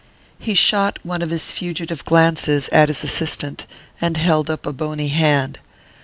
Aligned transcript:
He 0.39 0.55
shot 0.55 0.97
one 1.03 1.21
of 1.21 1.29
his 1.29 1.51
fugitive 1.51 2.05
glances 2.05 2.69
at 2.69 2.89
his 2.89 3.03
assistant, 3.03 3.67
and 4.01 4.17
held 4.17 4.49
up 4.49 4.65
a 4.65 4.73
bony 4.73 5.09
hand. 5.09 5.59